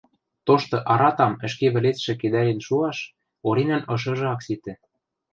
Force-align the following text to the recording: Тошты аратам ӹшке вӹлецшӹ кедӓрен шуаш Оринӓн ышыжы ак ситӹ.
Тошты 0.45 0.77
аратам 0.93 1.33
ӹшке 1.45 1.67
вӹлецшӹ 1.73 2.13
кедӓрен 2.21 2.59
шуаш 2.67 2.97
Оринӓн 3.47 3.83
ышыжы 3.95 4.25
ак 4.33 4.39
ситӹ. 4.45 4.73